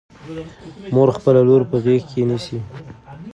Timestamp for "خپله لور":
1.17-1.61